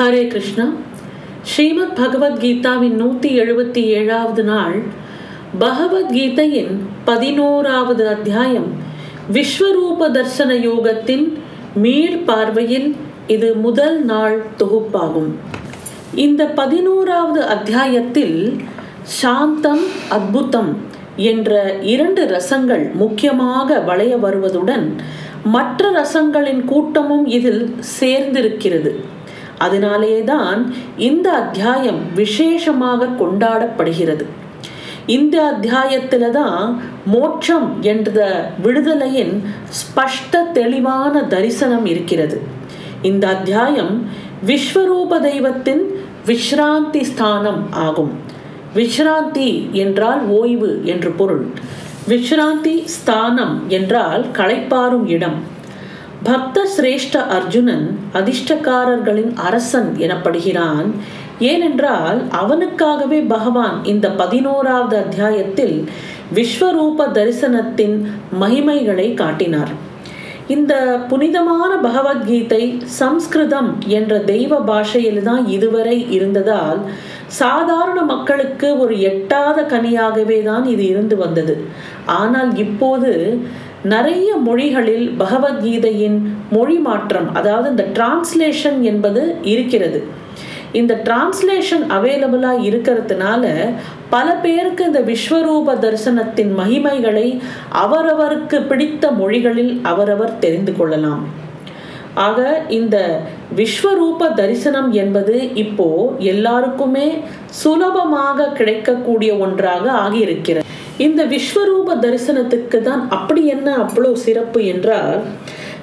ஹரே 0.00 0.26
கிருஷ்ணா. 0.26 0.72
ஸ்ரீமத் 1.42 1.98
பகவத்கீதாவின் 1.98 2.92
நூற்றி 2.92 3.40
எழுபத்தி 3.40 3.82
ஏழாவது 3.84 4.42
நாள் 4.42 4.82
பகவத்கீதையின் 5.60 6.70
பதினோராவது 7.04 8.08
அத்தியாயம் 8.08 8.66
விஸ்வரூப 9.32 10.08
தர்சன 10.08 10.56
யோகத்தின் 10.68 11.38
மீள் 11.74 12.16
பார்வையில் 12.16 12.96
இது 13.26 13.54
முதல் 13.54 14.04
நாள் 14.04 14.42
தொகுப்பாகும். 14.58 15.30
இந்த 16.14 16.46
பதினோராவது 16.46 17.44
அத்தியாயத்தில் 17.46 18.56
சாந்தம் 19.02 19.84
அத்புதம் 20.10 20.74
என்ற 21.16 21.74
இரண்டு 21.82 22.24
ரசங்கள் 22.26 22.92
முக்கியமாக 22.92 23.80
வளைய 23.80 24.16
வருவதுடன் 24.16 24.94
மற்ற 25.44 25.90
ரசங்களின் 25.90 26.64
கூட்டமும் 26.64 27.26
இதில் 27.26 27.74
சேர்ந்திருக்கிறது. 28.00 28.92
அதனாலேதான் 29.66 30.60
இந்த 31.08 31.26
அத்தியாயம் 31.42 32.00
விசேஷமாக 32.14 33.08
கொண்டாடப்படுகிறது. 33.20 34.24
இந்த 35.16 35.36
அத்தியாயத்தில் 35.52 36.30
தான் 36.30 36.64
மோட்சம் 37.14 37.68
என்ற 37.92 38.18
விடுதலையின் 38.64 39.34
ஸ்பஷ்ட 39.80 40.42
தெளிவான 40.52 41.22
தரிசனம் 41.34 41.86
இருக்கிறது. 41.92 42.36
இந்த 43.02 43.24
அத்தியாயம் 43.34 43.94
விஸ்வரூப 44.46 45.20
தெய்வத்தின் 45.20 45.82
விஸ்ராந்தி 46.28 47.02
ஸ்தானம் 47.12 47.62
ஆகும். 47.86 48.12
விஸ்ராந்தி 48.74 49.50
என்றால் 49.82 50.22
ஓய்வு 50.40 50.72
என்று 50.92 51.10
பொருள். 51.20 51.44
விஸ்ராந்தி 52.08 52.76
ஸ்தானம் 52.96 53.56
என்றால் 53.78 54.22
களைப்பாறும் 54.38 55.06
இடம். 55.16 55.38
பக்த 56.22 56.62
சிரேஷ்ட 56.76 57.16
அர்ஜுனன் 57.26 57.84
அதிர்ஷ்டக்காரர்களின் 58.14 59.30
அரசன் 59.46 59.90
எனப்படுகிறான். 59.98 60.88
ஏனென்றால் 61.50 62.18
அவனுக்காகவே 62.30 63.20
பகவான் 63.34 63.76
இந்த 63.84 64.06
பதினோராவது 64.10 64.96
அத்தியாயத்தில் 64.96 65.76
விஸ்வரூப 66.34 67.06
தரிசனத்தின் 67.12 67.96
மகிமைகளை 68.40 69.14
காட்டினார். 69.14 69.72
இந்த 70.46 70.74
புனிதமான 71.08 71.72
பகவத்கீதை 71.76 72.62
சம்ஸ்கிருதம் 73.00 73.70
என்ற 73.98 74.12
தெய்வ 74.18 74.58
பாஷையில்தான் 74.60 75.44
இதுவரை 75.46 75.96
இருந்ததால் 76.10 76.80
சாதாரண 77.40 77.98
மக்களுக்கு 78.02 78.68
ஒரு 78.78 78.94
எட்டாத 79.00 79.58
கனியாகவே 79.62 80.38
தான் 80.42 80.64
இது 80.64 80.84
இருந்து 80.88 81.16
வந்தது. 81.16 81.56
ஆனால் 82.20 82.50
இப்போது 82.56 83.12
நிறைய 83.82 84.36
மொழிகளில் 84.36 85.14
பகவத்கீதையின் 85.18 86.18
மொழி 86.50 86.76
மாற்றம் 86.76 87.34
அதாவது 87.34 87.70
இந்த 87.70 87.86
டிரான்ஸ்லேஷன் 87.94 88.80
என்பது 88.80 89.34
இருக்கிறது. 89.42 90.04
இந்த 90.72 91.00
டிரான்ஸ்லேஷன் 91.04 91.84
அவைலபிளாக 91.88 92.64
இருக்கிறதுனால 92.70 93.74
பல 94.10 94.34
பேருக்கு 94.34 94.84
இந்த 94.84 95.00
விஸ்வரூப 95.00 95.74
தரிசனத்தின் 95.84 96.52
மகிமைகளை 96.58 97.40
அவரவருக்கு 97.84 98.66
பிடித்த 98.66 99.10
மொழிகளில் 99.10 99.80
அவரவர் 99.82 100.38
தெரிந்து 100.38 100.76
கொள்ளலாம். 100.76 101.24
ஆக 102.14 102.62
இந்த 102.68 103.20
விஸ்வரூப 103.56 104.34
தரிசனம் 104.34 104.92
என்பது 104.92 105.54
இப்போ 105.54 106.14
எல்லாருக்குமே 106.18 107.18
சுலபமாக 107.46 108.48
கிடைக்கக்கூடிய 108.48 109.34
ஒன்றாக 109.34 109.90
ஆகியிருக்கிறது. 109.90 110.66
இந்த 111.06 111.22
விஸ்வரூப 111.24 111.94
தரிசனத்துக்கு 112.00 112.78
தான் 112.82 113.02
அப்படி 113.08 113.42
என்ன 113.46 113.68
அவ்வளோ 113.76 114.10
சிறப்பு 114.14 114.60
என்றால் 114.64 115.20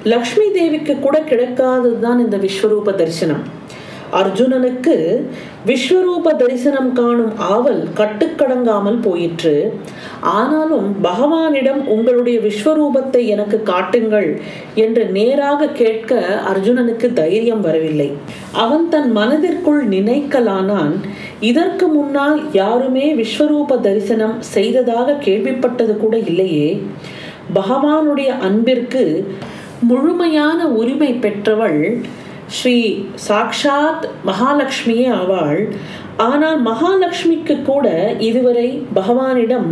லக்ஷ்மி 0.04 0.46
தேவிக்கு 0.50 0.94
கூட 0.98 1.16
கிடைக்காதது 1.20 1.96
தான் 1.98 2.18
இந்த 2.18 2.36
விஸ்வரூப 2.36 2.94
தரிசனம். 2.94 3.42
அர்ஜுனனுக்கு 4.12 4.96
விஸ்வரூப 5.66 6.36
தரிசனம் 6.36 6.92
காணும் 6.92 7.32
ஆவல் 7.38 7.88
கட்டுக்கடங்காமல் 7.96 9.00
போயிற்று. 9.00 9.72
ஆனாலும் 10.20 10.96
பகவானிடம் 11.02 11.82
உங்களுடைய 11.86 12.38
விஸ்வரூபத்தை 12.38 13.26
எனக்கு 13.26 13.62
காட்டுங்கள் 13.62 14.40
என்று 14.74 15.04
நேராக 15.04 15.66
கேட்க 15.66 16.20
அர்ஜுனனுக்கு 16.52 17.12
தைரியம் 17.12 17.60
வரவில்லை. 17.60 18.12
அவன் 18.52 18.88
தன் 18.88 19.12
மனதிற்குள் 19.12 19.88
நினைக்கலானான் 19.88 20.94
இதற்கு 21.40 21.86
முன்னால் 21.86 22.42
யாருமே 22.52 23.14
விஸ்வரூப 23.14 23.80
தரிசனம் 23.80 24.36
செய்ததாக 24.40 25.12
கேள்விப்பட்டது 25.12 25.96
கூட 25.96 26.18
இல்லையே. 26.18 26.82
பகவானுடைய 27.54 28.38
அன்பிற்கு 28.38 29.04
முழுமையான 29.80 30.66
உரிமை 30.66 31.12
பெற்றவள் 31.12 31.98
ஸ்ரீ 32.56 33.04
சாக்ஷாத் 33.28 34.04
மகாலட்சுமியே 34.26 35.06
ஆவாள். 35.20 35.62
ஆனால் 36.16 36.58
மகாலட்சுமிக்கு 36.64 37.62
கூட 37.62 37.86
இதுவரை 38.18 38.68
பகவானிடம் 38.94 39.68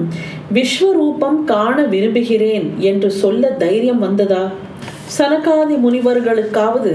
விஸ்வரூபம் 0.54 1.38
காண 1.44 1.82
விரும்புகிறேன் 1.82 2.66
என்று 2.78 3.10
சொல்ல 3.10 3.50
தைரியம் 3.50 3.98
வந்ததா? 3.98 4.44
சனகாதி 5.18 5.76
முனிவர்களுக்காவது 5.84 6.94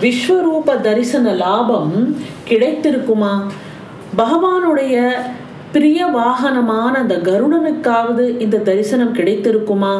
விஸ்வரூப 0.00 0.80
தரிசன 0.80 1.32
லாபம் 1.32 2.16
கிடைத்திருக்குமா? 2.48 3.34
பகவானுடைய 4.16 5.10
பிரிய 5.72 6.06
வாகனமான 6.06 6.92
அந்த 7.02 7.16
கருடனுக்காவது 7.16 8.40
இந்த 8.40 8.58
தரிசனம் 8.58 9.14
கிடைத்திருக்குமா? 9.14 9.94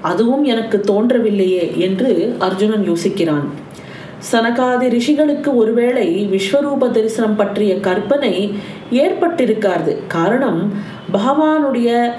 அதுவும் 0.00 0.44
எனக்கு 0.44 0.78
தோன்றவில்லையே 0.86 1.76
என்று 1.76 2.36
அர்ஜுனன் 2.38 2.84
யோசிக்கிறான். 2.90 3.48
சனகாதி 4.32 4.86
ரிஷிகளுக்கு 4.96 5.50
ஒருவேளை 5.54 6.28
விஸ்வரூப 6.32 6.90
தரிசனம் 6.90 7.36
பற்றிய 7.36 7.80
கற்பனை 7.80 8.54
ஏற்பட்டிருக்காது. 8.92 9.92
காரணம் 10.08 10.72
பகவானுடைய 11.12 12.10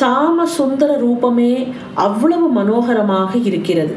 சாம 0.00 0.44
சுந்தர 0.44 0.90
ரூபமே 0.96 1.72
அவ்வளவு 1.94 2.48
மனோகரமாக 2.48 3.32
இருக்கிறது. 3.42 3.94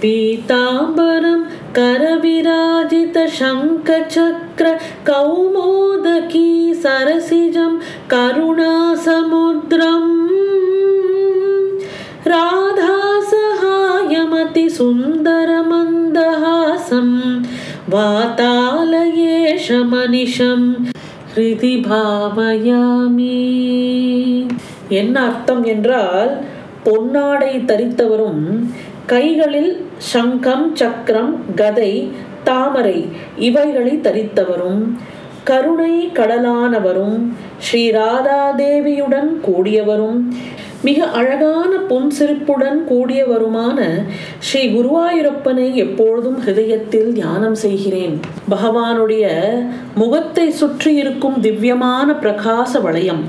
பீதாம்பரம் 0.00 1.44
கரவிராஜித 1.78 3.24
சங்க 3.38 4.06
சக்கர 4.08 4.80
கௌமோதகி 5.04 6.50
சரசிஜம் 6.82 7.78
கருணா 8.06 8.94
சமுத்திரம் 8.94 10.12
வாதாலயேஷமனிஷம் 19.66 20.66
ஹிருதி 21.34 21.72
பாவயாமி. 21.86 23.38
என்ன 24.88 25.14
அர்த்தம் 25.26 25.64
என்றால் 25.64 26.30
பொன்னாடை 26.84 27.52
தரித்தவரும் 27.64 28.44
கைகளில் 29.06 29.72
சங்கம் 30.12 30.74
சக்கரம் 30.74 31.34
கதை 31.54 32.12
தாமரை 32.44 33.08
இவைகளை 33.38 33.94
தரித்தவரும் 33.96 34.84
கருணை 35.44 35.94
கடலானவரும் 36.14 37.18
ஸ்ரீ 37.58 37.90
ராதாதேவியுடன் 37.90 39.32
கூடியவரும் 39.46 40.20
மிக 40.86 41.06
அழகான 41.18 41.72
பொன் 41.76 42.04
புன்சிரிப்புடன் 42.06 42.80
கூடியவருமான 42.90 43.78
ஸ்ரீ 44.38 44.62
குருவாயூரப்பனை 44.66 45.74
எப்பொழுதும் 45.74 46.38
ஹிருதயத்தில் 46.46 47.12
தியானம் 47.12 47.54
செய்கிறேன். 47.54 48.20
பகவானுடைய 48.50 49.24
முகத்தை 49.94 50.50
சுற்றி 50.50 50.94
இருக்கும் 50.94 51.40
திவ்யமான 51.40 52.12
பிரகாச 52.12 52.80
வளையம் 52.80 53.22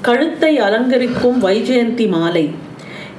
கழுத்தை 0.00 0.60
அலங்கரிக்கும் 0.60 1.38
வைஜெயந்தி 1.42 2.08
மாலை 2.08 2.44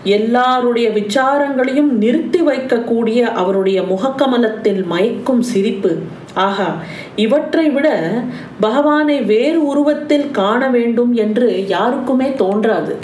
எல்லாருடைய 0.03 0.89
விசாரங்களையும் 0.89 1.91
நிறுத்தி 1.97 2.41
வைக்கக்கூடிய 2.41 3.21
அவருடைய 3.21 3.81
முகக்கமலத்தில் 3.81 4.83
மயக்கும் 4.85 5.41
சிரிப்பு 5.41 5.91
ஆகா 6.33 6.75
இவற்றை 7.15 7.69
விட 7.69 8.11
பகவானை 8.59 9.21
வேறு 9.21 9.65
உருவத்தில் 9.65 10.31
காண 10.31 10.69
வேண்டும் 10.69 11.13
என்று 11.13 11.67
யாருக்குமே 11.67 12.33
தோன்றாது. 12.33 12.97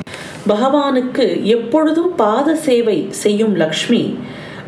பகவானுக்கு 0.48 1.44
எப்பொழுதும் 1.44 2.16
பாத 2.16 2.56
சேவை 2.56 3.08
செய்யும் 3.10 3.56
லக்ஷ்மி 3.56 4.18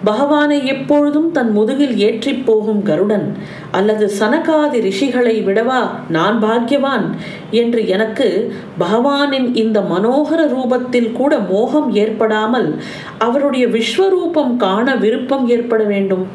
பகவானை 0.04 0.66
எப்பொழுதும் 0.66 1.32
தன் 1.32 1.52
முதுகில் 1.52 1.98
ஏற்றி 1.98 2.34
போகும் 2.34 2.82
கருடன் 2.82 3.38
அல்லது 3.72 4.12
சனகாதி 4.20 4.80
ரிஷிகளை 4.80 5.36
விடவா 5.44 5.90
நான் 6.10 6.44
பாக்கியவான் 6.44 7.06
என்று 7.52 7.88
எனக்கு 7.88 8.56
பகவானின் 8.80 9.56
இந்த 9.56 9.82
மனோகர 9.82 10.42
ரூபத்தில் 10.48 11.12
கூட 11.12 11.40
மோகம் 11.40 11.94
ஏற்படாமல் 11.94 12.76
அவருடைய 13.18 13.68
விஸ்வரூபம் 13.68 14.56
காண 14.56 14.96
விருப்பம் 14.96 15.48
ஏற்பட 15.48 15.84
வேண்டும். 15.84 16.28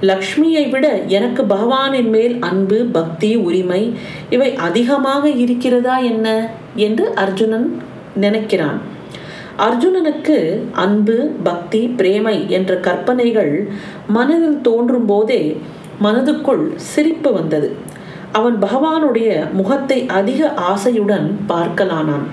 லக்ஷ்மியை 0.00 0.70
விட 0.70 0.96
எனக்கு 1.06 1.42
பகவானின் 1.42 2.08
மேல் 2.08 2.40
அன்பு 2.40 2.84
பக்தி 2.84 3.36
உரிமை 3.36 3.92
இவை 4.30 4.54
அதிகமாக 4.54 5.28
இருக்கிறதா 5.28 5.98
என்ன? 5.98 6.50
என்று 6.74 7.14
அர்ஜுனன் 7.14 7.82
நினைக்கிறான். 8.20 8.78
அர்ஜுனனுக்கு 9.58 10.62
அன்பு 10.72 11.30
பக்தி 11.42 11.86
பிரேமை 11.96 12.50
என்ற 12.50 12.76
கற்பனைகள் 12.76 13.68
மனதில் 14.06 14.60
தோன்றும் 14.60 15.04
போதே 15.04 15.60
மனதுக்குள் 16.02 16.74
சிரிப்பு 16.76 17.32
வந்தது. 17.32 17.76
அவன் 18.32 18.62
பகவானுடைய 18.62 19.52
முகத்தை 19.52 20.06
அதிக 20.06 20.54
ஆசையுடன் 20.54 21.36
பார்க்கலானான். 21.48 22.26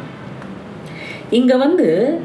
இங்க 1.29 1.57
வந்து 1.57 2.19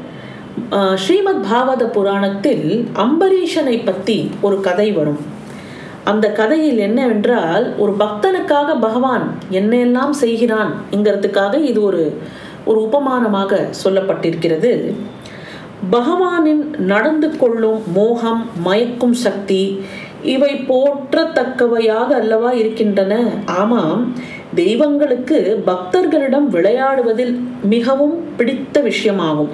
ஸ்ரீமத் 0.95 1.45
பாகவத 1.51 1.83
புராணத்தில் 1.85 2.89
அம்பரீஷனை 2.93 3.85
பற்றி 3.85 4.31
ஒரு 4.41 4.61
கதை 4.61 4.91
வரும். 4.91 5.30
அந்த 6.03 6.31
கதையில் 6.31 6.77
என்னவென்றால் 6.77 7.77
ஒரு 7.77 7.95
பக்தனுக்காக 7.99 8.79
பகவான் 8.79 9.33
என்னெல்லாம் 9.51 10.09
செய்கிறான் 10.09 10.73
என்கிறதுக்காக 10.91 11.63
இது 11.63 11.83
ஒரு 11.83 12.17
ஒரு 12.65 12.89
உபமானமாக 12.91 13.67
சொல்லப்பட்டிருக்கிறது. 13.83 14.93
பகவானின் 15.91 16.63
நடந்து 16.77 17.37
கொள்ளும் 17.37 17.83
மோகம் 17.93 18.49
மயக்கும் 18.63 19.13
சக்தி 19.13 19.83
இவை 20.21 20.65
போற்றத்தக்கவையாக 20.69 22.09
அல்லவா 22.09 22.51
இருக்கின்றன? 22.51 23.23
ஆமாம் 23.45 24.13
தெய்வங்களுக்கு 24.55 25.63
பக்தர்களிடம் 25.67 26.47
விளையாடுவதில் 26.51 27.39
மிகவும் 27.63 28.23
பிடித்த 28.37 28.81
விஷயமாகும். 28.81 29.49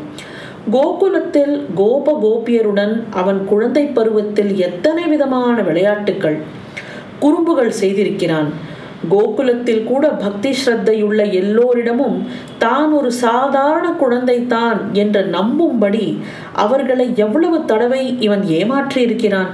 கோகுலத்தில் 0.71 1.53
கோப 1.75 2.13
கோபியருடன் 2.23 2.93
அவன் 3.11 3.39
குழந்தை 3.45 3.83
பருவத்தில் 3.85 4.57
எத்தனை 4.57 5.03
விதமான 5.03 5.61
விளையாட்டுக்கள் 5.61 6.37
குறும்புகள் 7.19 7.77
செய்திருக்கிறான். 7.81 8.49
கோகுலத்தில் 9.09 9.83
கூட 9.83 10.09
பக்தி 10.09 10.51
ஸ்ரத்தையுள்ள 10.51 11.19
எல்லோரிடமும் 11.31 12.17
தான் 12.57 12.91
ஒரு 12.91 13.11
சாதாரண 13.11 13.87
குழந்தைதான் 14.01 14.79
என்று 14.93 15.21
நம்பும்படி 15.25 16.17
அவர்களை 16.53 17.07
எவ்வளவு 17.15 17.65
தடவை 17.65 18.03
இவன் 18.19 18.41
ஏமாற்றியிருக்கிறான். 18.41 19.51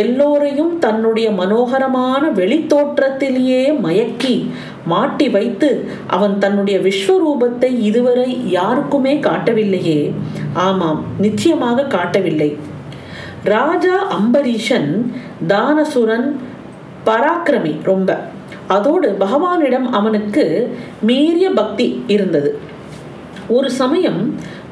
எல்லோரையும் 0.00 0.72
தன்னுடைய 0.78 1.28
மனோகரமான 1.30 2.22
வெளித்தோற்றத்திலேயே 2.40 3.62
மயக்கி 3.86 4.34
மாட்டி 4.86 5.26
வைத்து 5.28 5.68
அவன் 6.06 6.36
தன்னுடைய 6.38 6.76
விஸ்வரூபத்தை 6.78 7.70
இதுவரை 7.88 8.28
யாருக்குமே 8.50 9.14
காட்டவில்லையே. 9.20 10.00
ஆமாம் 10.66 11.00
நிச்சயமாக 11.18 11.86
காட்டவில்லை. 11.96 12.50
ராஜா 13.44 13.96
அம்பரீஷன் 14.18 14.90
தானசுரன் 15.48 16.28
பராக்கிரமி 17.06 17.74
ரொம்ப. 17.82 18.10
அதோடு 18.68 19.08
பகவானிடம் 19.20 19.88
அவனுக்கு 19.90 20.44
மீறிய 21.02 21.46
பக்தி 21.50 21.86
இருந்தது. 22.06 22.50
ஒரு 23.48 23.68
சமயம் 23.80 24.20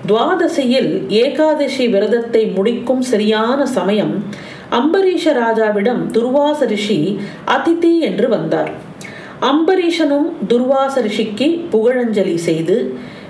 துவாதசியில் 0.08 0.93
ஏகாதசி 1.23 1.84
விரதத்தை 1.88 2.43
முடிக்கும் 2.56 3.02
சரியான 3.12 3.66
சமயம் 3.76 4.14
அம்பரீஷ 4.70 5.25
ராஜாவிடம் 5.43 6.02
துர்வாச 6.11 6.67
ரிஷி 6.67 7.19
அதிதி 7.46 7.99
என்று 7.99 8.28
வந்தார். 8.28 8.70
அம்பரீஷனும் 9.40 10.28
துர்வாச 10.49 10.94
ரிஷிக்கு 11.00 11.49
புகழஞ்சலி 11.72 12.34
செய்து 12.34 12.76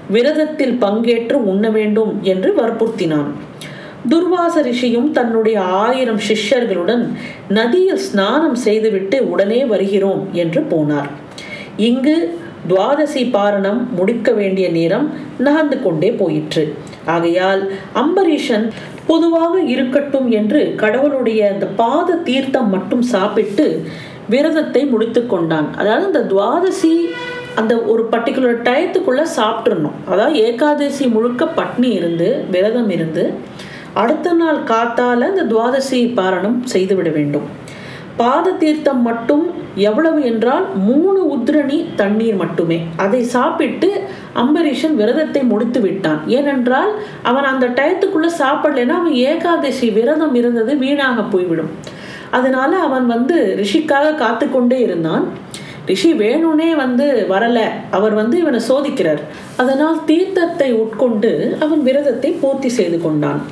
விரதத்தில் 0.08 0.76
பங்கேற்று 0.80 1.32
உண்ண 1.32 1.70
வேண்டும் 1.70 2.12
என்று 2.22 2.54
வற்புறுத்தினான். 2.56 3.30
துர்வாச 4.08 4.62
ரிஷியும் 4.62 5.10
தன்னுடைய 5.10 5.60
ஆயிரம் 5.60 6.20
சிஷ்யர்களுடன் 6.28 7.04
நதியில் 7.48 7.96
ஸ்நானம் 7.96 8.54
செய்துவிட்டு 8.54 9.30
உடனே 9.30 9.64
வருகிறோம் 9.64 10.22
என்று 10.32 10.60
போனார். 10.70 11.10
இங்கு 11.76 12.38
துவாதசி 12.68 13.22
பாரணம் 13.30 13.80
முடிக்க 13.94 14.32
வேண்டிய 14.32 14.68
நேரம் 14.68 15.06
நகர்ந்து 15.38 15.82
கொண்டே 15.82 16.10
போயிற்று. 16.12 16.74
ஆகையால் 17.06 17.62
அம்பரீஷன் 17.94 18.66
பொதுவாக 19.06 19.60
இருக்கட்டும் 19.60 20.30
என்று 20.30 20.74
கடவுளுடைய 20.76 21.40
அந்த 21.52 21.66
பாத 21.66 22.16
தீர்த்தம் 22.28 22.68
மட்டும் 22.68 23.02
சாப்பிட்டு 23.02 23.66
விரதத்தை 24.28 24.82
முடித்து 24.86 25.26
கொண்டான். 25.26 25.68
அதாவது 25.76 26.06
அந்த 26.06 26.22
துவாதசி 26.32 26.94
அந்த 27.60 27.74
ஒரு 27.92 28.02
பர்டிகுலர் 28.12 28.60
டயத்துக்குள்ள 28.66 29.22
சாப்பிட்றணும் 29.36 29.96
அதாவது 30.10 30.36
ஏகாதசி 30.48 31.06
முழுக்க 31.06 31.44
பட்னி 31.44 31.90
இருந்து 31.92 32.28
விரதம் 32.50 32.90
இருந்து 32.90 33.24
அடுத்த 33.94 34.32
நாள் 34.32 34.60
காத்தால 34.64 35.28
அந்த 35.32 35.44
துவாதசி 35.44 36.00
பாரணம் 36.18 36.58
செய்துவிட 36.64 37.10
வேண்டும். 37.10 37.48
பாத 38.16 38.50
தீர்த்தம் 38.50 39.02
மட்டும் 39.02 39.44
எவ்வளவு 39.74 40.20
என்றால் 40.24 40.66
மூணு 40.88 41.20
உத்ரணி 41.36 41.78
தண்ணீர் 41.96 42.36
மட்டுமே. 42.36 42.78
அதை 42.96 43.22
சாப்பிட்டு 43.22 43.88
அம்பரீஷன் 44.34 44.94
விரதத்தை 44.94 45.42
முடித்து 45.42 45.80
விட்டான். 45.80 46.20
ஏனென்றால் 46.26 46.90
அவன் 47.22 47.44
அந்த 47.44 47.66
டயத்துக்குள்ள 47.66 48.28
சாப்பிடலைன்னா 48.38 48.88
அவன் 48.88 49.12
ஏகாதசி 49.12 49.90
விரதம் 49.90 50.34
இருந்தது 50.34 50.76
வீணாக 50.76 51.22
போய்விடும். 51.22 51.70
அதனால 52.30 52.76
அவன் 52.76 53.06
வந்து 53.06 53.56
ரிஷிக்காக 53.60 54.14
காத்து 54.14 54.50
கொண்டே 54.50 54.80
இருந்தான். 54.80 55.28
ரிஷி 55.86 56.12
வேணும்னே 56.12 56.76
வந்து 56.76 57.26
வரல. 57.30 57.60
அவர் 57.90 58.14
வந்து 58.14 58.38
இவனை 58.38 58.60
சோதிக்கிறார். 58.68 59.20
அதனால் 59.56 60.00
தீர்த்தத்தை 60.06 60.72
உட்கொண்டு 60.72 61.56
அவன் 61.60 61.82
விரதத்தை 61.82 62.30
பூர்த்தி 62.30 62.68
செய்து 62.68 63.00
கொண்டான். 63.00 63.42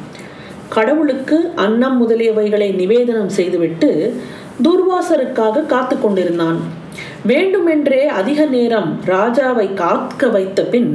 கடவுளுக்கு 0.69 1.53
அன்னம் 1.55 2.09
முதலியவைகளை 2.09 2.75
நிவேதனம் 2.75 3.29
செய்துவிட்டு 3.29 4.21
துர்வாசருக்காக 4.63 5.67
காத்து 5.67 6.01
கொண்டிருந்தான் 6.01 6.78
வேண்டுமென்றே 7.27 8.07
அதிக 8.07 8.45
நேரம் 8.45 8.91
ராஜாவை 9.07 9.75
காக்க 9.75 10.29
வைத்த 10.29 10.63
பின் 10.63 10.91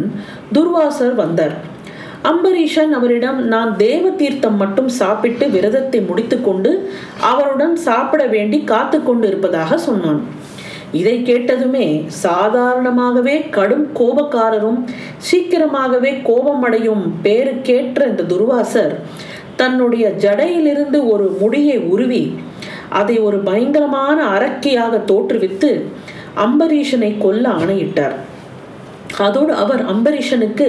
துர்வாசர் 0.53 1.15
வந்தார். 1.15 1.55
அம்பரீஷன் 2.23 2.91
அவரிடம் 2.97 3.39
நான் 3.47 3.71
தேவ 3.77 4.09
தீர்த்தம் 4.09 4.57
மட்டும் 4.57 4.89
சாப்பிட்டு 4.89 5.47
விரதத்தை 5.49 6.01
முடித்துக்கொண்டு 6.01 6.71
அவருடன் 7.31 7.75
சாப்பிட 7.75 8.25
வேண்டி 8.25 8.59
காத்து 8.63 9.03
கொண்டு 9.03 9.27
இருப்பதாக 9.27 9.77
சொன்னான். 9.77 10.21
இதை 10.91 11.13
கேட்டதுமே 11.23 11.85
சாதாரணமாகவே 12.23 13.49
கடும் 13.49 13.85
கோபக்காரரும் 13.99 14.79
சீக்கிரமாகவே 15.17 16.11
கோபமடையும் 16.23 17.03
பேருக்கேற்ற 17.23 18.07
இந்த 18.07 18.23
துர்வாசர் 18.23 18.95
தன்னுடைய 19.55 20.05
ஜடையிலிருந்து 20.17 20.99
ஒரு 21.09 21.37
முடியை 21.39 21.77
உருவி 21.93 22.23
அதை 22.99 23.15
ஒரு 23.27 23.37
பயங்கரமான 23.49 24.17
அரக்கியாக 24.35 24.99
தோற்றுவித்து 25.11 25.71
அம்பரீஷனை 26.45 27.11
கொல்ல 27.17 27.45
ஆணையிட்டார். 27.61 28.15
அதோடு 29.25 29.53
அவர் 29.63 29.81
அம்பரீஷனுக்கு 29.93 30.67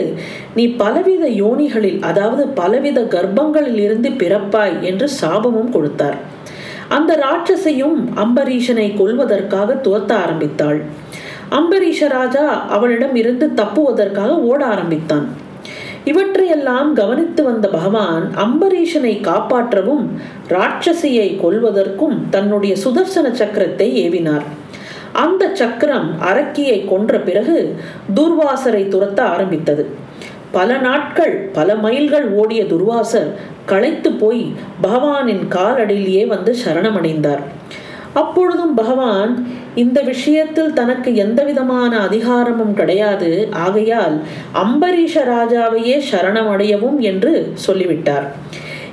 நீ 0.57 0.65
பலவித 0.83 1.25
யோனிகளில் 1.43 2.01
அதாவது 2.09 2.43
பலவித 2.61 3.01
கர்ப்பங்களில் 3.15 3.81
இருந்து 3.87 4.09
பிறப்பாய் 4.23 4.77
என்று 4.91 5.07
சாபமும் 5.21 5.73
கொடுத்தார். 5.77 6.19
அந்த 6.97 7.13
ராட்சசையும் 7.25 7.97
அம்பரீஷனை 8.25 8.89
கொல்வதற்காக 9.01 9.77
துரத்த 9.87 10.13
ஆரம்பித்தாள். 10.25 10.81
அம்பரீஷ 11.59 12.09
ராஜா 12.09 12.45
அவளிடம் 12.77 13.17
இருந்து 13.23 13.47
தப்புவதற்காக 13.61 14.35
ஓட 14.51 14.61
ஆரம்பித்தான். 14.75 15.27
இவற்றையெல்லாம் 16.05 16.93
கவனித்து 16.93 17.43
வந்த 17.45 17.69
பகவான் 17.69 18.31
அம்பரீஷனை 18.37 19.21
காப்பாற்றவும் 19.21 20.05
ராட்சசியை 20.49 21.29
கொல்வதற்கும் 21.43 22.17
தன்னுடைய 22.31 22.75
சுதர்சன 22.85 23.27
சக்கரத்தை 23.31 23.89
ஏவினார். 24.05 24.45
அந்த 25.13 25.51
சக்கரம் 25.55 26.09
அரக்கியை 26.21 26.89
கொன்ற 26.89 27.19
பிறகு 27.19 27.75
துர்வாசரை 28.15 28.83
துரத்த 28.95 29.21
ஆரம்பித்தது. 29.21 29.87
பல 30.51 30.77
நாட்கள் 30.79 31.35
பல 31.53 31.75
மைல்கள் 31.75 32.27
ஓடிய 32.31 32.63
துர்வாசர் 32.65 33.31
களைத்து 33.67 34.13
போய் 34.13 34.53
பகவானின் 34.83 35.45
காலடியிலேயே 35.51 36.27
வந்து 36.27 36.55
சரணமடைந்தார். 36.65 37.43
அப்பொழுதும் 38.13 38.75
பகவான் 38.75 39.33
இந்த 39.83 40.03
விஷயத்தில் 40.03 40.73
தனக்கு 40.73 41.11
எந்த 41.15 41.45
விதமான 41.45 41.93
அதிகாரமும் 41.99 42.75
கிடையாது. 42.75 43.49
ஆகையால் 43.51 44.17
அம்பரீஷ 44.63 45.15
ராஜாவையே 45.35 45.97
சரணமடையவும் 46.11 46.99
என்று 46.99 47.53
சொல்லிவிட்டார். 47.55 48.27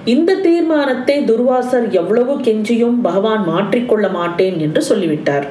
இந்த 0.06 0.36
தீர்மானத்தை 0.36 1.18
துர்வாசர் 1.24 1.88
எவ்வளவு 1.92 2.36
கெஞ்சியும் 2.38 2.98
பகவான் 3.02 3.44
மாற்றிக்கொள்ள 3.50 4.12
மாட்டேன் 4.12 4.60
என்று 4.60 4.82
சொல்லிவிட்டார். 4.82 5.46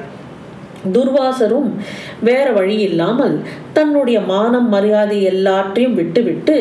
துர்வாசரும் 0.93 1.69
வேற 2.21 2.51
வழி 2.51 2.77
இல்லாமல் 2.79 3.35
தன்னுடைய 3.73 4.19
மானம் 4.19 4.69
மரியாதை 4.69 5.23
எல்லாற்றையும் 5.23 5.93
விட்டுவிட்டு 5.93 6.55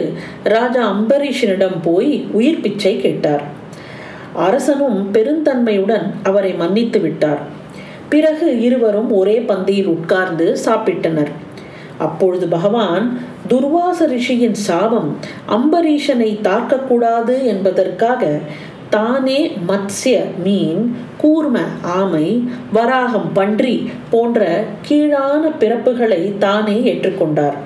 ராஜா 0.45 0.83
அம்பரீஷனிடம் 0.95 1.79
போய் 1.83 2.13
உயிர் 2.33 2.61
பிச்சை 2.61 3.01
கேட்டார். 3.01 3.43
அரசனும் 4.47 4.99
பெருந்தன்மையுடன் 5.13 6.07
அவரை 6.23 6.53
மன்னித்து 6.53 7.01
விட்டார். 7.01 7.43
பிறகு 8.11 8.49
இருவரும் 8.61 9.11
ஒரே 9.21 9.37
பந்தியில் 9.49 9.93
உட்கார்ந்து 9.97 10.47
சாப்பிட்டனர். 10.65 11.33
அப்பொழுது 12.07 12.47
பகவான் 12.57 13.07
துர்வாச 13.49 14.01
ரிஷியின் 14.15 14.59
சாபம் 14.67 15.09
அம்பரீஷனை 15.57 16.31
தாக்கக்கூடாது 16.49 17.35
என்பதற்காக 17.53 18.29
தானே 18.91 19.41
மத்ஸ்ய 19.69 20.17
மீன் 20.45 20.83
கூர்ம 21.23 21.57
ஆமை 21.83 22.27
வராகம் 22.75 23.29
பன்றி 23.33 23.75
போன்ற 24.11 24.49
கீழான 24.89 25.43
பிறப்புகளை 25.61 26.23
தானே 26.39 26.77
ஏற்றுக்கொண்டார். 26.93 27.59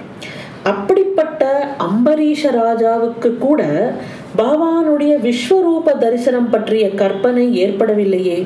அப்படிப்பட்ட 0.62 1.42
அம்பரீஷ 1.78 2.42
ராஜாவுக்கு 2.60 3.30
கூட 3.38 3.62
பகவானுடைய 4.38 5.14
விஸ்வரூப 5.26 5.96
தரிசனம் 5.98 6.50
பற்றிய 6.50 6.84
கற்பனை 7.02 7.46
ஏற்படவில்லையே. 7.64 8.38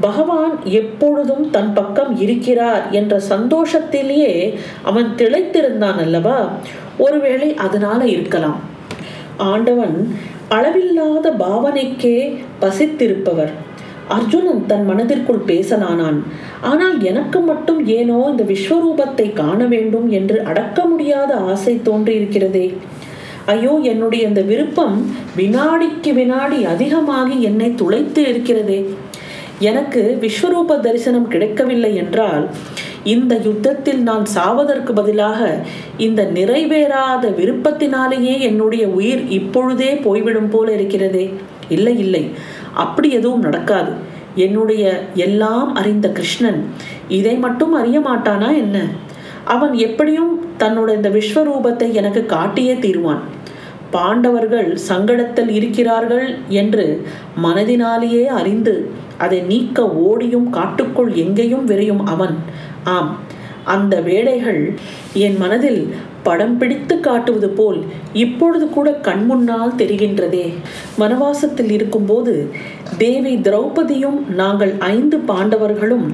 பகவான் 0.00 0.62
எப்பொழுதும் 0.64 1.50
தன் 1.50 1.72
பக்கம் 1.72 2.16
இருக்கிறார் 2.16 2.90
என்ற 2.90 3.20
சந்தோஷத்திலேயே 3.28 4.54
அவன் 4.82 5.10
திளைத்திருந்தான் 5.16 5.98
அல்லவா? 5.98 6.48
ஒருவேளை 6.96 7.54
அதனால 7.54 8.06
இருக்கலாம். 8.06 8.60
ஆண்டவன் 9.36 10.16
அளவில்லாத 10.48 11.30
பாவனைக்கே 11.30 12.36
பசித்திருப்பவர். 12.60 13.50
அர்ஜுனன் 14.08 14.66
தன் 14.66 14.84
மனதிற்குள் 14.84 15.46
பேசலானான். 15.46 16.22
ஆனால் 16.60 17.02
எனக்கு 17.02 17.40
மட்டும் 17.40 17.86
ஏனோ 17.86 18.26
இந்த 18.30 18.42
விஸ்வரூபத்தை 18.42 19.32
காண 19.32 19.64
வேண்டும் 19.64 20.10
என்று 20.10 20.42
அடக்க 20.44 20.84
முடியாத 20.84 21.36
ஆசை 21.36 21.80
தோன்றியிருக்கிறதே. 21.84 22.74
ஐயோ 23.46 23.78
என்னுடைய 23.82 24.28
இந்த 24.28 24.40
விருப்பம் 24.40 25.10
வினாடிக்கு 25.36 26.14
வினாடி 26.14 26.64
அதிகமாகி 26.64 27.42
என்னை 27.42 27.74
துளைத்து 27.74 28.28
இருக்கிறதே. 28.28 28.94
எனக்கு 29.64 30.02
விஸ்வரூப 30.20 30.80
தரிசனம் 30.86 31.28
கிடைக்கவில்லை 31.28 31.92
என்றால் 31.96 32.44
இந்த 33.12 33.34
யுத்தத்தில் 33.44 34.00
நான் 34.02 34.24
சாவதற்கு 34.34 34.92
பதிலாக 34.92 35.40
இந்த 35.98 36.20
நிறைவேறாத 36.34 37.24
விருப்பத்தினாலேயே 37.40 38.34
என்னுடைய 38.40 38.84
உயிர் 38.98 39.22
இப்பொழுதே 39.28 39.90
போய்விடும் 40.06 40.48
போல 40.48 40.68
இருக்கிறதே. 40.72 41.26
இல்லை 41.68 41.94
இல்லை. 41.98 42.24
அப்படி 42.74 43.08
எதுவும் 43.10 43.40
நடக்காது. 43.40 43.92
என்னுடைய 44.36 44.84
எல்லாம் 45.14 45.70
அறிந்த 45.74 46.06
கிருஷ்ணன் 46.08 46.60
இதை 47.08 47.34
மட்டும் 47.36 47.72
அறிய 47.72 47.98
மாட்டானா 48.00 48.48
என்ன? 48.56 48.78
அவன் 49.44 49.74
எப்படியும் 49.86 50.32
தன்னோட 50.58 50.88
இந்த 50.94 51.08
விஸ்வரூபத்தை 51.08 51.88
எனக்கு 51.92 52.22
காட்டியே 52.28 52.74
தீருவான். 52.78 53.22
பாண்டவர்கள் 53.94 54.70
சங்கடத்தில் 54.88 55.50
இருக்கிறார்கள் 55.58 56.26
என்று 56.60 56.86
மனதினாலேயே 57.44 58.24
அறிந்து 58.40 58.74
அதை 59.18 59.40
நீக்க 59.50 59.82
ஓடியும் 60.06 60.48
காட்டுக்குள் 60.50 61.10
எங்கேயும் 61.24 61.68
விரையும் 61.68 62.02
அவன். 62.14 62.36
ஆம் 62.94 63.12
அந்த 63.74 63.94
வேடைகள் 64.00 64.62
என் 65.26 65.36
மனதில் 65.36 65.82
படம் 66.22 66.56
பிடித்து 66.58 66.94
காட்டுவது 67.00 67.48
போல் 67.48 67.78
இப்பொழுது 68.22 68.66
கூட 68.68 68.88
கண்முன்னால் 69.02 69.78
தெரிகின்றதே. 69.80 70.44
வனவாசத்தில் 71.00 71.72
இருக்கும்போது 71.76 72.34
தேவி 72.98 73.34
திரௌபதியும் 73.46 74.18
நாங்கள் 74.40 74.72
ஐந்து 74.94 75.18
பாண்டவர்களும் 75.30 76.06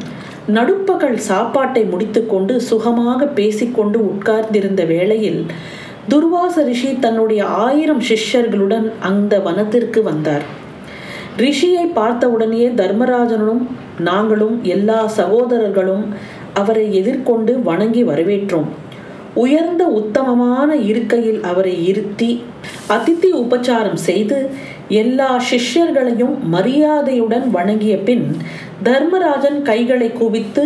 நடுப்பகல் 0.57 1.19
சாப்பாட்டை 1.31 1.83
முடித்துக்கொண்டு 1.93 2.55
சுகமாக 2.71 3.27
பேசிக்கொண்டு 3.39 3.99
உட்கார்ந்திருந்த 4.13 4.85
வேளையில் 4.93 5.41
துர்வாச 6.11 6.63
ரிஷி 6.69 6.91
தன்னுடைய 6.99 7.45
ஆயிரம் 7.65 8.03
சிஷ்யர்களுடன் 8.09 8.87
அந்த 9.09 9.33
வனத்திற்கு 9.39 10.01
வந்தார். 10.03 10.45
ரிஷியை 11.37 11.85
பார்த்தவுடனே 11.99 12.69
தர்மராஜனும் 12.81 13.63
நாங்களும் 14.09 14.57
எல்லா 14.75 15.01
சகோதரர்களும் 15.19 16.05
அவரை 16.61 16.85
எதிர்கொண்டு 17.01 17.53
வணங்கி 17.69 18.03
வரவேற்றோம். 18.05 18.71
உயர்ந்த 19.35 19.83
உத்தமமான 20.01 20.71
இருக்கையில் 20.91 21.43
அவரை 21.51 21.75
இருத்தி 21.87 22.31
அதித்தி 22.95 23.31
உபச்சாரம் 23.43 24.01
செய்து 24.09 24.39
எல்லா 25.03 25.29
சிஷ்யர்களையும் 25.51 26.35
மரியாதையுடன் 26.55 27.47
வணங்கிய 27.51 27.97
பின் 28.09 28.25
தர்மராஜன் 28.83 29.61
கைகளை 29.63 30.09
குவித்து 30.13 30.65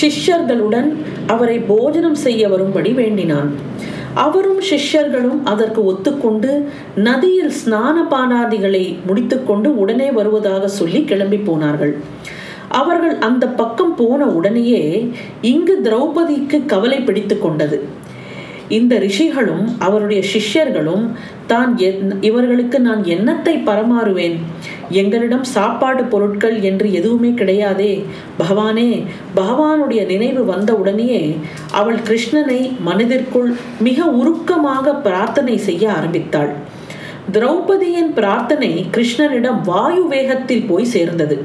சிஷ்யர்களுடன் 0.00 0.90
அவரை 1.26 1.58
போஜனம் 1.72 2.20
செய்ய 2.26 2.48
வரும்படி 2.48 2.92
வேண்டினான். 2.92 3.50
அவரும் 4.24 4.60
சிஷ்யர்களும் 4.70 5.40
அதற்கு 5.52 5.80
ஒத்துக்கொண்டு 5.84 6.50
நதியில் 7.06 7.52
ஸ்நான 7.60 7.96
பானாதிகளை 8.10 8.84
முடித்துக்கொண்டு 9.08 9.68
உடனே 9.82 10.08
வருவதாக 10.18 10.68
சொல்லி 10.78 11.02
கிளம்பி 11.10 11.38
போனார்கள். 11.48 11.94
அவர்கள் 12.80 13.14
அந்த 13.28 13.44
பக்கம் 13.60 13.94
போன 14.00 14.26
உடனேயே 14.38 14.82
இங்கு 15.52 15.74
திரௌபதிக்கு 15.84 16.58
கவலை 16.72 16.98
பிடித்து 17.00 17.36
கொண்டது. 17.38 17.78
இந்த 18.68 18.98
ரிஷிகளும் 18.98 19.66
அவருடைய 19.78 20.22
சிஷ்யர்களும் 20.32 21.04
தான் 21.46 21.78
இவர்களுக்கு 22.20 22.80
நான் 22.80 23.02
என்னத்தை 23.04 23.54
பரமாறுவேன்? 23.68 24.36
எங்களிடம் 24.90 25.44
சாப்பாடு 25.44 26.04
பொருட்கள் 26.04 26.60
என்று 26.60 26.92
எதுவுமே 26.92 27.28
கிடையாதே. 27.28 28.04
பகவானே 28.40 29.04
பகவானுடைய 29.36 30.06
நினைவு 30.06 30.44
வந்த 30.44 30.74
உடனேயே 30.74 31.36
அவள் 31.70 31.98
கிருஷ்ணனை 32.08 32.60
மனதிற்குள் 32.88 33.56
மிக 33.78 34.04
உருக்கமாக 34.04 34.94
பிரார்த்தனை 34.94 35.56
செய்ய 35.58 35.92
ஆரம்பித்தாள். 35.92 36.52
திரௌபதியின் 37.32 38.12
பிரார்த்தனை 38.14 38.86
கிருஷ்ணனிடம் 38.96 39.60
வாயு 39.64 40.06
வேகத்தில் 40.08 40.68
போய் 40.68 40.84
சேர்ந்தது. 40.84 41.38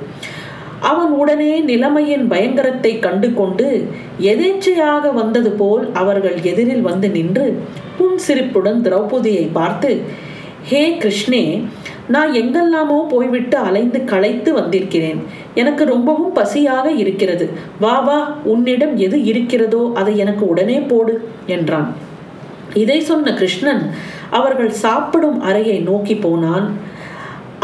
அவன் 0.90 1.12
உடனே 1.22 1.52
நிலைமையின் 1.70 2.26
பயங்கரத்தை 2.28 2.92
கண்டு 3.00 3.28
கொண்டு 3.34 3.68
எதேச்சையாக 4.32 5.14
வந்தது 5.14 5.52
போல் 5.52 5.84
அவர்கள் 6.02 6.38
எதிரில் 6.52 6.88
வந்து 6.90 7.10
நின்று 7.10 7.46
புன்சிரிப்புடன் 7.98 8.82
திரௌபதியை 8.86 9.46
பார்த்து 9.60 9.92
ஹே 10.70 10.82
கிருஷ்ணே 10.98 11.44
நான் 12.14 12.32
எங்கெல்லாமோ 12.34 12.98
போய்விட்டு 13.08 13.58
அலைந்து 13.68 14.00
களைத்து 14.04 14.50
வந்திருக்கிறேன். 14.54 15.20
எனக்கு 15.56 15.84
ரொம்பவும் 15.86 16.34
பசியாக 16.36 16.88
இருக்கிறது. 17.02 17.46
வா 17.80 17.96
வா 18.00 18.18
உன்னிடம் 18.54 18.94
எது 19.06 19.18
இருக்கிறதோ 19.24 19.82
அதை 19.94 20.14
எனக்கு 20.18 20.44
உடனே 20.48 20.78
போடு 20.92 21.14
என்றான். 21.56 21.90
இதை 22.74 22.98
சொன்ன 23.02 23.34
கிருஷ்ணன் 23.34 23.84
அவர்கள் 24.30 24.72
சாப்பிடும் 24.84 25.40
அறையை 25.42 25.78
நோக்கி 25.90 26.16
போனான். 26.16 26.68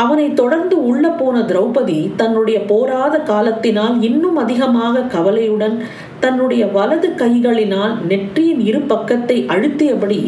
அவனை 0.01 0.25
தொடர்ந்து 0.33 0.75
உள்ள 0.85 1.05
போன 1.09 1.37
திரௌபதி 1.41 1.99
தன்னுடைய 2.15 2.57
போராத 2.71 3.15
காலத்தினால் 3.19 3.95
இன்னும் 4.01 4.35
அதிகமாக 4.35 5.05
கவலையுடன் 5.15 5.75
தன்னுடைய 6.19 6.63
வலது 6.67 7.09
கைகளினால் 7.17 7.93
நெற்றியின் 8.09 8.61
இரு 8.69 8.81
பக்கத்தை 8.81 9.37
அழுத்தியபடி 9.47 10.19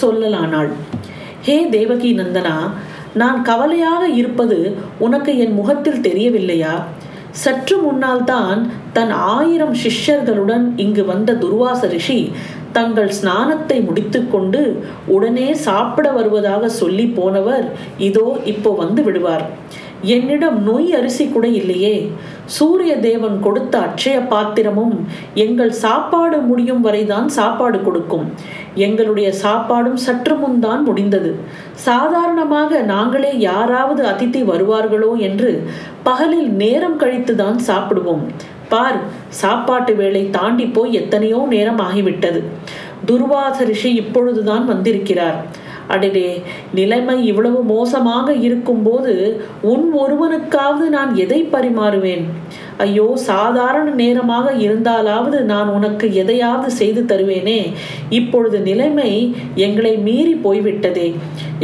சொல்லலானாள். 0.00 0.70
ஹே 1.46 1.56
தேவகி 1.68 2.10
நந்தனா 2.14 2.56
நான் 3.14 3.38
கவலையாக 3.42 4.02
இருப்பது 4.08 4.58
உனக்கு 4.98 5.32
என் 5.38 5.54
முகத்தில் 5.54 6.00
தெரியவில்லையா? 6.00 6.74
சற்று 7.30 7.76
முன்னால் 7.78 8.24
தான் 8.24 8.60
தன் 8.92 9.10
ஆயிரம் 9.10 9.74
சிஷ்யர்களுடன் 9.74 10.64
இங்கு 10.76 11.04
வந்த 11.04 11.32
துர்வாச 11.34 11.86
ரிஷி 11.86 12.20
தங்கள் 12.76 13.10
ஸ்நானத்தை 13.18 13.78
முடித்துக்கொண்டு 13.88 14.60
உடனே 15.14 15.48
சாப்பிட 15.66 16.06
வருவதாக 16.18 16.68
சொல்லி 16.80 17.06
போனவர் 17.18 17.66
இதோ 18.08 18.26
இப்போ 18.52 18.70
வந்து 18.82 19.02
விடுவார். 19.08 19.46
என்னிடம் 20.14 20.56
நொய் 20.68 20.88
அரிசி 20.98 21.24
கூட 21.28 21.46
இல்லையே. 21.58 21.96
சூரிய 22.54 22.92
தேவன் 23.06 23.36
கொடுத்த 23.40 23.74
அட்சய 23.86 24.16
பாத்திரமும் 24.32 24.94
எங்கள் 25.44 25.72
சாப்பாடு 25.82 26.38
முடியும் 26.48 26.82
வரைதான் 26.86 27.28
சாப்பாடு 27.38 27.78
கொடுக்கும். 27.82 28.26
எங்களுடைய 28.86 29.28
சாப்பாடும் 29.42 30.00
சற்று 30.06 30.34
முன் 30.36 30.58
தான் 30.66 30.82
முடிந்தது. 30.88 31.30
சாதாரணமாக 31.88 32.80
நாங்களே 32.92 33.32
யாராவது 33.48 34.04
அதித்தி 34.12 34.42
வருவார்களோ 34.52 35.12
என்று 35.28 35.52
பகலில் 36.08 36.50
நேரம் 36.62 37.00
கழித்து 37.02 37.36
தான் 37.42 37.60
சாப்பிடுவோம். 37.68 38.24
பார் 38.72 38.98
சாப்பாட்டு 39.42 39.94
வேலை 40.00 40.22
தாண்டி 40.36 40.66
போய் 40.76 40.98
எத்தனையோ 41.00 41.40
நேரம் 41.54 41.82
ஆகிவிட்டது. 41.88 42.40
துர்வாச 43.08 43.58
ரிஷி 43.70 43.90
இப்பொழுதுதான் 44.02 44.64
வந்திருக்கிறார். 44.72 45.38
அடடே 45.94 46.28
நிலைமை 46.76 47.14
இவ்வளவு 47.30 47.60
மோசமாக 47.70 48.34
இருக்கும்போது 48.46 49.12
உன் 49.70 49.86
ஒருவனுக்காவது 50.02 50.84
நான் 50.94 51.10
எதை 51.24 51.40
பரிமாறுவேன்? 51.54 52.22
ஐயோ 52.84 53.06
சாதாரண 53.30 53.88
நேரமாக 54.02 54.52
இருந்தாலாவது 54.66 55.38
நான் 55.50 55.72
உனக்கு 55.76 56.06
எதையாவது 56.22 56.70
செய்து 56.80 57.02
தருவேனே. 57.10 57.60
இப்பொழுது 58.20 58.60
நிலைமை 58.68 59.10
எங்களை 59.66 59.94
மீறி 60.06 60.34
போய்விட்டதே. 60.46 61.08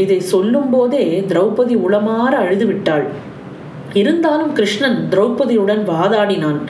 இதை 0.03 0.21
சொல்லும்போதே 0.33 1.07
திரௌபதி 1.31 1.77
உளமாற 1.87 2.33
அழுது 2.45 2.67
விட்டாள் 2.73 3.07
இருந்தாலும் 4.01 4.53
கிருஷ்ணன் 4.59 4.99
திரௌபதியுடன் 5.13 5.83
வாதாடினான். 5.93 6.61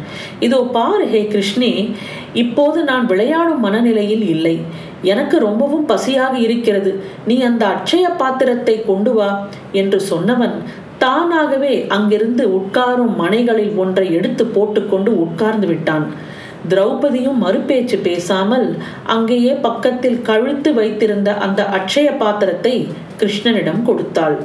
இதோ 0.40 0.60
பார் 0.76 1.04
ஹே 1.12 1.22
கிருஷ்ணே 1.34 1.72
இப்போது 2.42 2.78
நான் 2.90 3.06
விளையாடும் 3.06 3.64
மனநிலையில் 3.66 4.26
இல்லை. 4.34 4.56
எனக்கு 5.02 5.38
ரொம்பவும் 5.38 5.86
பசியாக 5.86 6.34
இருக்கிறது. 6.46 6.92
நீ 7.26 7.36
அந்த 7.40 7.66
அட்சய 7.66 8.04
பாத்திரத்தை 8.22 8.84
கொண்டு 8.90 9.12
வா 9.18 9.30
என்று 9.72 10.00
சொன்னவன் 10.10 10.56
தானாகவே 11.04 11.74
அங்கிருந்து 11.96 12.44
உட்காரும் 12.58 13.14
மனைகளில் 13.16 13.74
ஒன்றை 13.82 14.06
எடுத்து 14.18 14.46
போட்டுக்கொண்டு 14.46 15.10
உட்கார்ந்து 15.24 15.66
விட்டான். 15.66 16.06
திரௌபதியும் 16.70 17.42
மறுபேச்சு 17.44 17.96
பேசாமல் 18.06 18.66
அங்கேயே 19.14 19.52
பக்கத்தில் 19.66 20.22
கழுத்து 20.22 20.74
வைத்திருந்த 20.74 21.32
அந்த 21.46 21.60
அட்சய 21.78 22.08
பாத்திரத்தை 22.22 22.74
கிருஷ்ணனிடம் 23.20 23.82
கொடுத்தாள். 23.82 24.36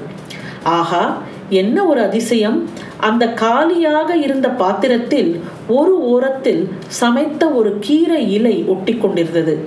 ஆஹா 0.63 1.03
என்ன 1.49 1.85
ஒரு 1.85 2.01
அதிசயம்? 2.01 2.69
அந்த 2.97 3.33
காலியாக 3.33 4.17
இருந்த 4.17 4.49
பாத்திரத்தில் 4.49 5.39
ஒரு 5.67 6.05
ஓரத்தில் 6.05 6.69
சமைத்த 6.87 7.49
ஒரு 7.49 7.77
கீரை 7.79 8.31
இலை 8.31 8.63
ஒட்டி 8.67 8.93
கொண்டிருந்தது 8.93 9.59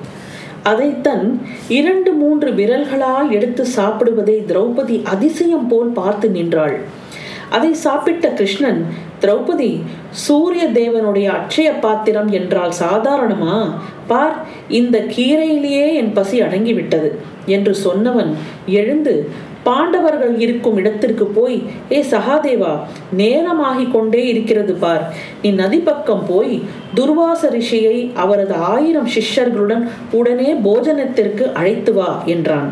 அதை 0.62 1.00
தன் 1.00 1.40
இரண்டு 1.68 2.12
மூன்று 2.12 2.52
விரல்களால் 2.52 3.30
எடுத்து 3.30 3.66
சாப்பிடுவதை 3.76 4.42
திரௌபதி 4.47 5.04
அதிசயம் 5.04 5.66
போல் 5.66 5.87
பார்த்து 5.87 6.28
நின்றாள். 6.28 6.80
அதை 7.50 7.75
சாப்பிட்ட 7.75 8.28
கிருஷ்ணன் 8.28 8.87
திரௌபதி 9.21 9.80
சூரிய 10.11 10.68
தேவனுடைய 10.68 11.26
அட்சய 11.26 11.80
பாத்திரம் 11.80 12.28
என்றால் 12.28 12.73
சாதாரணமா? 12.80 13.71
பார் 14.06 14.37
இந்த 14.68 14.99
கீரையிலேயே 14.99 15.95
என் 15.95 16.12
பசி 16.12 16.40
அடங்கிவிட்டது 16.40 17.12
என்று 17.47 17.76
சொன்னவன் 17.85 18.35
எழுந்து 18.66 19.30
பாண்டவர்கள் 19.66 20.35
இருக்கும் 20.44 20.78
இடத்திற்கு 20.80 21.26
போய் 21.38 21.56
ஏ 21.96 22.00
சகாதேவா 22.12 22.73
நேரமாகிக் 23.20 23.94
கொண்டே 23.94 24.23
இருக்கிறது 24.32 24.75
பார். 24.85 25.04
நீ 25.42 25.50
நதி 25.62 25.80
பக்கம் 25.88 26.25
போய் 26.32 26.54
துர்வாச 26.99 27.50
ரிஷியை 27.56 27.96
அவரது 28.25 28.56
ஆயிரம் 28.75 29.11
சிஷ்யர்களுடன் 29.16 29.85
உடனே 30.20 30.50
போஜனத்திற்கு 30.66 31.46
அழைத்து 31.61 31.94
வா 31.99 32.11
என்றான். 32.35 32.70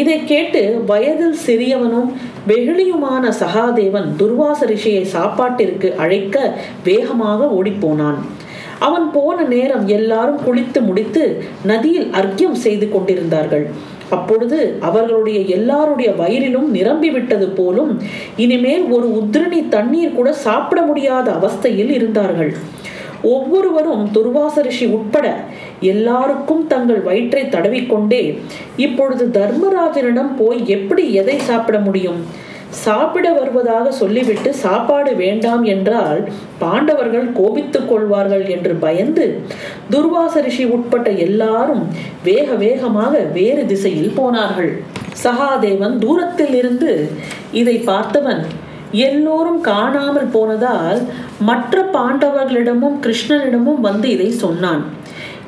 இதை 0.00 0.16
கேட்டு 0.30 0.62
வயதில் 0.86 1.36
சிறியவனும் 1.46 2.08
வெகுளியுமான 2.50 3.24
சகாதேவன் 3.42 4.08
துர்வாச 4.20 4.60
ரிஷியை 4.72 5.04
சாப்பாட்டிற்கு 5.14 5.88
அழைக்க 6.04 6.36
வேகமாக 6.88 7.48
ஓடிப்போனான். 7.58 8.18
அவன் 8.86 9.06
போன 9.16 9.44
நேரம் 9.52 9.84
எல்லாரும் 9.96 10.40
குளித்து 10.46 10.80
முடித்து 10.88 11.22
நதியில் 11.70 12.08
அர்க்கியம் 12.20 12.58
செய்து 12.64 12.86
கொண்டிருந்தார்கள். 12.94 13.66
அப்பொழுது 14.10 14.78
அவர்களுடைய 14.80 15.38
எல்லாருடைய 15.40 16.10
வயிறிலும் 16.12 16.68
நிரம்பி 16.68 17.10
விட்டது 17.10 17.46
போலும் 17.48 18.00
இனிமேல் 18.36 18.84
ஒரு 18.84 19.08
உத்ரணி 19.20 19.68
தண்ணீர் 19.68 20.12
கூட 20.12 20.32
சாப்பிட 20.32 20.82
முடியாத 20.82 21.30
அவஸ்தையில் 21.32 21.90
இருந்தார்கள். 21.90 22.52
ஒவ்வொருவரும் 23.22 24.10
துர்வாச 24.14 24.62
ரிஷி 24.62 24.86
உட்பட 24.86 25.36
எல்லாருக்கும் 25.80 26.66
தங்கள் 26.66 27.02
வயிற்றை 27.02 27.42
தடவிக்கொண்டே 27.42 28.38
இப்பொழுது 28.76 29.26
தர்மராஜனிடம் 29.26 30.36
போய் 30.36 30.60
எப்படி 30.66 31.12
எதை 31.12 31.38
சாப்பிட 31.38 31.78
முடியும்? 31.78 32.44
சாப்பிட 32.70 33.32
வருவதாக 33.32 33.92
சொல்லிவிட்டு 33.92 34.54
சாப்பாடு 34.54 35.14
வேண்டாம் 35.14 35.64
என்றால் 35.64 36.28
பாண்டவர்கள் 36.58 37.32
கோபித்துக் 37.32 37.88
கொள்வார்கள் 37.88 38.46
என்று 38.46 38.74
பயந்து 38.74 39.40
துர்வாச 39.90 40.40
ரிஷி 40.40 40.64
உட்பட்ட 40.64 41.10
எல்லாரும் 41.10 41.88
வேக 42.24 42.54
வேகமாக 42.54 43.18
வேறு 43.18 43.66
திசையில் 43.66 44.16
போனார்கள். 44.16 44.82
சகாதேவன் 45.22 45.98
தூரத்தில் 45.98 46.54
இருந்து 46.54 47.08
இதை 47.52 47.82
பார்த்தவன் 47.86 48.42
எல்லோரும் 48.90 49.60
காணாமல் 49.60 50.26
போனதால் 50.26 51.00
மற்ற 51.38 51.82
பாண்டவர்களிடமும் 51.92 52.98
கிருஷ்ணனிடமும் 53.02 53.80
வந்து 53.80 54.08
இதை 54.10 54.30
சொன்னான். 54.30 54.84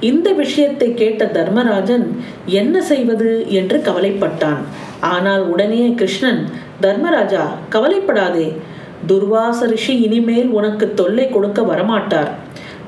இந்த 0.01 0.33
விஷயத்தை 0.33 0.95
கேட்ட 0.95 1.25
தர்மராஜன் 1.25 2.21
என்ன 2.45 2.83
செய்வது? 2.83 3.47
என்று 3.49 3.79
கவலைப்பட்டான். 3.79 4.63
ஆனால் 5.01 5.47
உடனே 5.47 5.95
கிருஷ்ணன் 5.97 6.49
தர்மராஜா 6.81 7.45
கவலைப்படாதே. 7.69 8.49
துர்வாச 9.09 9.67
ரிஷி 9.67 9.95
இனிமேல் 10.01 10.49
உனக்கு 10.59 10.95
தொல்லை 10.95 11.29
கொடுக்க 11.29 11.63
வரமாட்டார். 11.63 12.31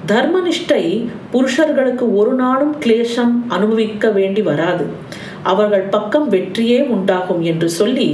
தர்மனிஷ்டை 0.09 0.85
புருஷர்களுக்கு 1.33 2.05
ஒரு 2.15 2.33
நாளும் 2.33 2.75
கிளேசம் 2.85 3.35
அனுபவிக்க 3.49 4.11
வேண்டி 4.11 4.43
வராது. 4.43 4.87
அவர்கள் 5.43 5.87
பக்கம் 5.95 6.31
வெற்றியே 6.31 6.79
உண்டாகும் 6.87 7.43
என்று 7.43 7.69
சொல்லி 7.69 8.09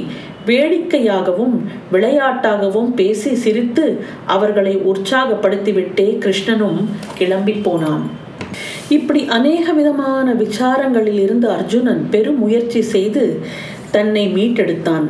வேடிக்கையாகவும் 0.47 1.55
விளையாட்டாகவும் 1.93 2.91
பேசி 2.95 3.35
சிரித்து 3.35 3.87
அவர்களை 4.27 4.75
உற்சாகப்படுத்திவிட்டே 4.77 6.09
கிருஷ்ணனும் 6.25 6.81
கிளம்பி 7.19 7.53
போனான். 7.53 8.05
இப்படி 8.89 9.27
அநேக 9.29 9.73
விதமான 9.73 10.33
விசாரங்களில் 10.33 11.21
இருந்து 11.23 11.49
அர்ஜுனன் 11.51 12.07
பெரும் 12.11 12.39
முயற்சி 12.39 12.83
செய்து 12.83 13.25
தன்னை 13.91 14.25
மீட்டெடுத்தான். 14.35 15.07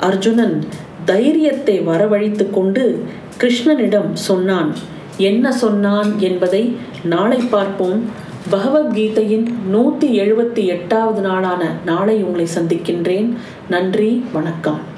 அர்ஜுனன் 0.00 0.64
தைரியத்தை 1.04 1.80
வரவழைத்து 1.80 2.50
கொண்டு 2.50 3.04
கிருஷ்ணனிடம் 3.40 4.12
சொன்னான். 4.12 4.74
என்ன 5.16 5.52
சொன்னான் 5.52 6.18
என்பதை 6.18 6.76
நாளை 7.04 7.38
பார்ப்போம். 7.38 8.04
பகவத்கீதையின் 8.50 9.46
நூற்றி 9.66 10.20
எழுபத்தி 10.20 10.66
எட்டாவது 10.66 11.20
நாளான 11.20 11.76
நாளை 11.84 12.22
உங்களை 12.22 12.46
சந்திக்கின்றேன். 12.46 13.36
நன்றி 13.68 14.24
வணக்கம். 14.32 14.96